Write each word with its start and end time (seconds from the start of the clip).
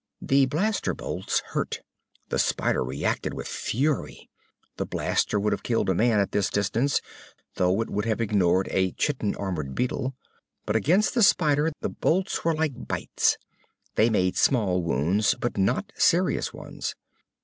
The 0.19 0.47
blaster 0.47 0.95
bolts 0.95 1.41
hurt. 1.51 1.81
The 2.29 2.39
spider 2.39 2.83
reacted 2.83 3.35
with 3.35 3.47
fury. 3.47 4.31
The 4.77 4.85
blaster 4.87 5.39
would 5.39 5.53
have 5.53 5.61
killed 5.61 5.89
a 5.89 5.93
man 5.93 6.19
at 6.19 6.31
this 6.31 6.49
distance, 6.49 7.01
though 7.57 7.81
it 7.83 7.89
would 7.91 8.05
have 8.05 8.17
been 8.17 8.27
ignored 8.31 8.67
by 8.67 8.77
a 8.79 8.91
chitin 8.93 9.35
armored 9.35 9.75
beetle. 9.75 10.15
But 10.65 10.75
against 10.75 11.13
the 11.13 11.21
spider 11.21 11.71
the 11.81 11.89
bolts 11.89 12.43
were 12.43 12.55
like 12.55 12.87
bites. 12.87 13.37
They 13.93 14.09
made 14.09 14.37
small 14.37 14.81
wounds, 14.81 15.35
but 15.39 15.55
not 15.55 15.91
serious 15.95 16.51
ones. 16.51 16.95